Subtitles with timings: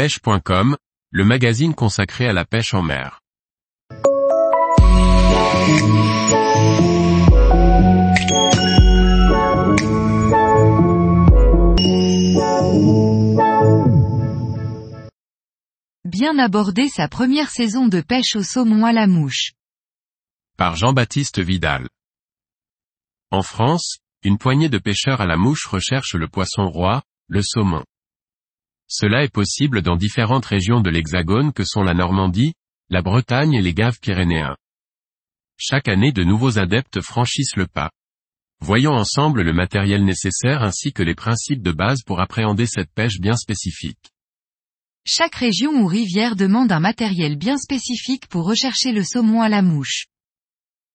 [0.00, 0.78] pêche.com,
[1.10, 3.20] le magazine consacré à la pêche en mer.
[16.06, 19.52] Bien aborder sa première saison de pêche au saumon à la mouche.
[20.56, 21.90] Par Jean-Baptiste Vidal.
[23.30, 27.84] En France, une poignée de pêcheurs à la mouche recherche le poisson roi, le saumon.
[28.92, 32.54] Cela est possible dans différentes régions de l'Hexagone que sont la Normandie,
[32.88, 34.56] la Bretagne et les Gaves pyrénéens.
[35.56, 37.92] Chaque année de nouveaux adeptes franchissent le pas.
[38.60, 43.20] Voyons ensemble le matériel nécessaire ainsi que les principes de base pour appréhender cette pêche
[43.20, 44.10] bien spécifique.
[45.06, 49.62] Chaque région ou rivière demande un matériel bien spécifique pour rechercher le saumon à la
[49.62, 50.06] mouche.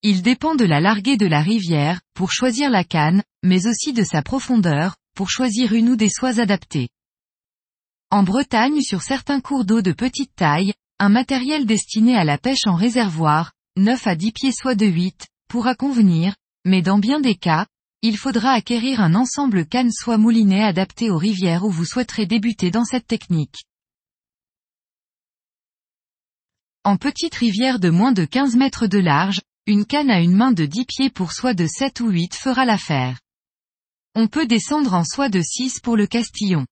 [0.04, 4.04] Il dépend de la larguée de la rivière, pour choisir la canne, mais aussi de
[4.04, 6.90] sa profondeur, pour choisir une ou des soies adaptées.
[8.16, 12.66] En Bretagne sur certains cours d'eau de petite taille, un matériel destiné à la pêche
[12.66, 17.36] en réservoir, 9 à 10 pieds soit de 8, pourra convenir, mais dans bien des
[17.36, 17.68] cas,
[18.02, 22.72] il faudra acquérir un ensemble canne soie moulinet adapté aux rivières où vous souhaiterez débuter
[22.72, 23.66] dans cette technique.
[26.86, 30.54] En petite rivière de moins de 15 mètres de large, une canne à une main
[30.54, 33.20] de 10 pieds pour soie de 7 ou 8 fera l'affaire.
[34.16, 36.66] On peut descendre en soie de 6 pour le Castillon.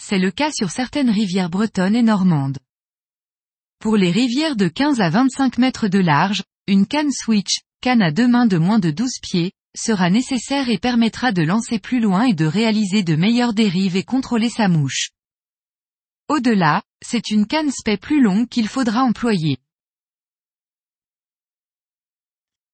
[0.00, 2.58] C'est le cas sur certaines rivières bretonnes et normandes.
[3.80, 8.10] Pour les rivières de 15 à 25 mètres de large, une canne switch, canne à
[8.10, 12.24] deux mains de moins de 12 pieds, sera nécessaire et permettra de lancer plus loin
[12.24, 15.10] et de réaliser de meilleures dérives et contrôler sa mouche.
[16.28, 19.58] Au-delà, c'est une canne spey plus longue qu'il faudra employer.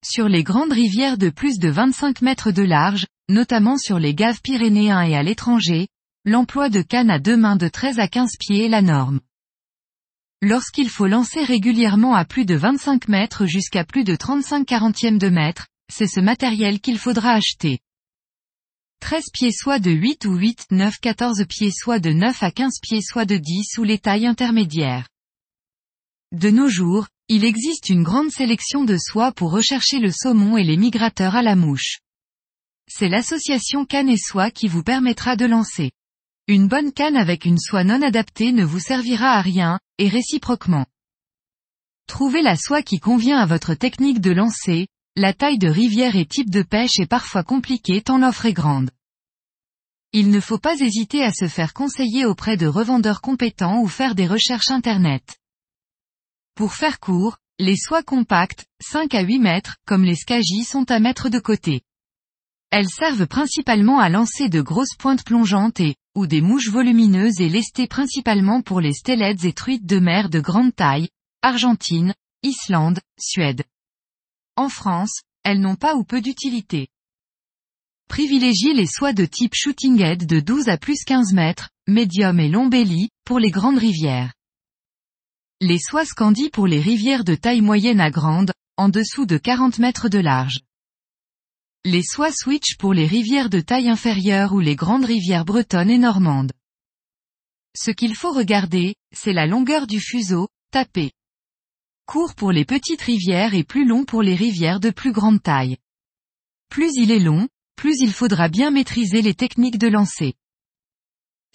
[0.05, 4.41] Sur les grandes rivières de plus de 25 mètres de large, notamment sur les gaves
[4.43, 5.89] pyrénéens et à l'étranger,
[6.27, 9.21] l'emploi de cannes à deux mains de 13 à 15 pieds est la norme.
[10.41, 15.29] Lorsqu'il faut lancer régulièrement à plus de 25 mètres jusqu'à plus de 35 quarantièmes de
[15.29, 17.79] mètre, c'est ce matériel qu'il faudra acheter.
[19.01, 22.79] 13 pieds soit de 8 ou 8, 9, 14 pieds soit de 9 à 15
[22.81, 25.09] pieds soit de 10 ou les tailles intermédiaires.
[26.33, 30.65] De nos jours, il existe une grande sélection de soies pour rechercher le saumon et
[30.65, 31.99] les migrateurs à la mouche.
[32.89, 35.91] C'est l'association canne et soie qui vous permettra de lancer.
[36.47, 40.85] Une bonne canne avec une soie non adaptée ne vous servira à rien, et réciproquement.
[42.07, 46.27] Trouvez la soie qui convient à votre technique de lancer, la taille de rivière et
[46.27, 48.91] type de pêche est parfois compliquée tant l'offre est grande.
[50.13, 54.15] Il ne faut pas hésiter à se faire conseiller auprès de revendeurs compétents ou faire
[54.15, 55.39] des recherches internet.
[56.55, 61.01] Pour faire court, les soies compactes, 5 à 8 mètres, comme les Skagi sont à
[61.01, 61.81] mettre de côté.
[62.71, 67.49] Elles servent principalement à lancer de grosses pointes plongeantes et, ou des mouches volumineuses et
[67.49, 71.09] lestées principalement pour les stellettes et truites de mer de grande taille,
[71.43, 73.65] Argentine, Islande, Suède.
[74.57, 76.89] En France, elles n'ont pas ou peu d'utilité.
[78.09, 82.49] Privilégiez les soies de type shooting head de 12 à plus 15 mètres, médium et
[82.49, 84.33] long belly, pour les grandes rivières.
[85.61, 89.79] Les soies Scandi pour les rivières de taille moyenne à grande, en dessous de 40
[89.79, 90.61] mètres de large.
[91.87, 95.99] Les soies switch pour les rivières de taille inférieure ou les grandes rivières bretonnes et
[95.99, 96.53] normandes.
[97.77, 101.13] Ce qu'il faut regarder, c'est la longueur du fuseau, tapé.
[102.07, 105.77] Court pour les petites rivières et plus long pour les rivières de plus grande taille.
[106.71, 110.33] Plus il est long, plus il faudra bien maîtriser les techniques de lancer.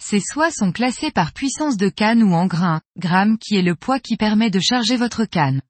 [0.00, 3.74] Ces soies sont classées par puissance de canne ou en grains, gramme qui est le
[3.74, 5.60] poids qui permet de charger votre canne.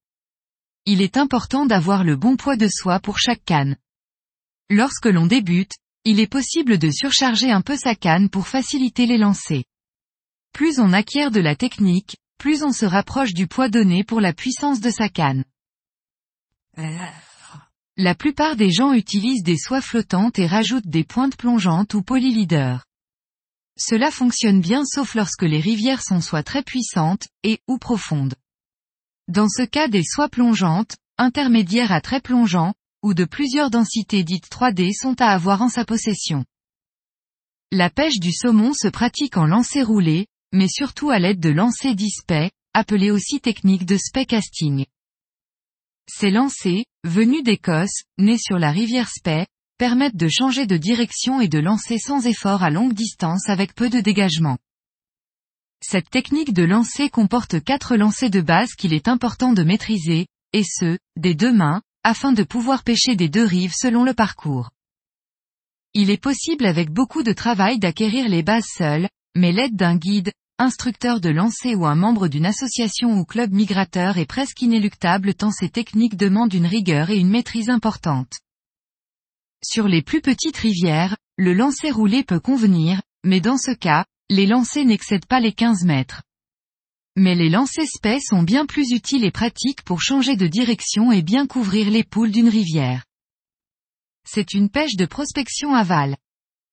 [0.84, 3.78] Il est important d'avoir le bon poids de soie pour chaque canne.
[4.70, 5.72] Lorsque l'on débute,
[6.04, 9.64] il est possible de surcharger un peu sa canne pour faciliter les lancers.
[10.52, 14.32] Plus on acquiert de la technique, plus on se rapproche du poids donné pour la
[14.32, 15.44] puissance de sa canne.
[17.96, 22.84] La plupart des gens utilisent des soies flottantes et rajoutent des pointes plongeantes ou polyleaders.
[23.76, 28.34] Cela fonctionne bien sauf lorsque les rivières sont soit très puissantes, et, ou profondes.
[29.26, 34.48] Dans ce cas des soies plongeantes, intermédiaires à très plongeants, ou de plusieurs densités dites
[34.50, 36.44] 3D sont à avoir en sa possession.
[37.72, 41.94] La pêche du saumon se pratique en lancer roulé, mais surtout à l'aide de lancers
[41.94, 44.86] dispay, appelés aussi technique de spey casting.
[46.08, 49.46] Ces lancers, venus d'Écosse, nés sur la rivière Spey,
[49.78, 53.88] permettent de changer de direction et de lancer sans effort à longue distance avec peu
[53.88, 54.58] de dégagement.
[55.82, 60.64] Cette technique de lancer comporte quatre lancers de base qu'il est important de maîtriser, et
[60.64, 64.70] ce, des deux mains, afin de pouvoir pêcher des deux rives selon le parcours.
[65.92, 70.32] Il est possible avec beaucoup de travail d'acquérir les bases seules, mais l'aide d'un guide,
[70.58, 75.50] instructeur de lancer ou un membre d'une association ou club migrateur est presque inéluctable tant
[75.50, 78.40] ces techniques demandent une rigueur et une maîtrise importante.
[79.64, 84.46] Sur les plus petites rivières, le lancer roulé peut convenir, mais dans ce cas, les
[84.46, 86.22] lancers n'excèdent pas les 15 mètres.
[87.16, 91.22] Mais les lancers spais sont bien plus utiles et pratiques pour changer de direction et
[91.22, 93.04] bien couvrir les poules d'une rivière.
[94.24, 96.16] C'est une pêche de prospection aval.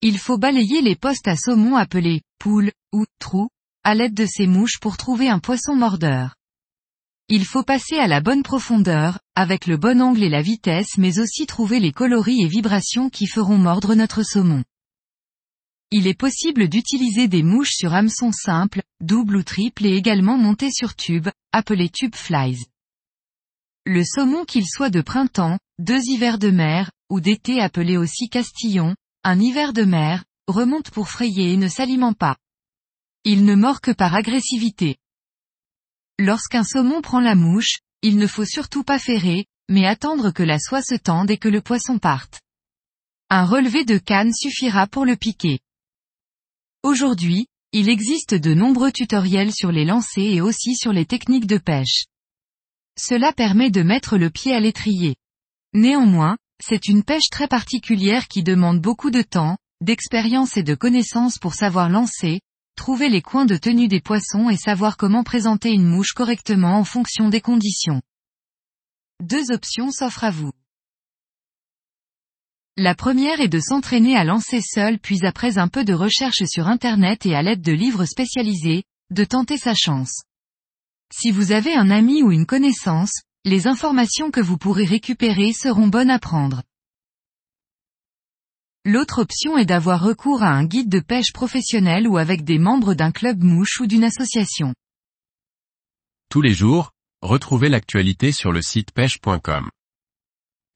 [0.01, 3.49] Il faut balayer les postes à saumon appelés poules ou trous
[3.83, 6.35] à l'aide de ces mouches pour trouver un poisson mordeur.
[7.29, 11.19] Il faut passer à la bonne profondeur, avec le bon angle et la vitesse mais
[11.19, 14.63] aussi trouver les coloris et vibrations qui feront mordre notre saumon.
[15.91, 20.71] Il est possible d'utiliser des mouches sur hameçon simple, double ou triple et également montées
[20.71, 22.65] sur tube, appelées tube flies.
[23.85, 28.97] Le saumon qu'il soit de printemps, deux hivers de mer, ou d'été appelé aussi castillon,
[29.23, 32.35] un hiver de mer, remonte pour frayer et ne s'alimente pas.
[33.23, 34.97] Il ne mord que par agressivité.
[36.19, 40.59] Lorsqu'un saumon prend la mouche, il ne faut surtout pas ferrer, mais attendre que la
[40.59, 42.41] soie se tende et que le poisson parte.
[43.29, 45.59] Un relevé de canne suffira pour le piquer.
[46.87, 51.57] Aujourd'hui, il existe de nombreux tutoriels sur les lancers et aussi sur les techniques de
[51.57, 52.05] pêche.
[52.97, 55.17] Cela permet de mettre le pied à l'étrier.
[55.73, 61.39] Néanmoins, c'est une pêche très particulière qui demande beaucoup de temps, d'expérience et de connaissances
[61.39, 62.39] pour savoir lancer,
[62.77, 66.85] trouver les coins de tenue des poissons et savoir comment présenter une mouche correctement en
[66.85, 68.01] fonction des conditions.
[69.21, 70.53] Deux options s'offrent à vous.
[72.79, 76.67] La première est de s'entraîner à lancer seul puis après un peu de recherche sur
[76.67, 80.21] Internet et à l'aide de livres spécialisés, de tenter sa chance.
[81.11, 85.87] Si vous avez un ami ou une connaissance, les informations que vous pourrez récupérer seront
[85.87, 86.61] bonnes à prendre.
[88.85, 92.93] L'autre option est d'avoir recours à un guide de pêche professionnel ou avec des membres
[92.93, 94.75] d'un club mouche ou d'une association.
[96.29, 96.91] Tous les jours,
[97.23, 99.71] retrouvez l'actualité sur le site pêche.com.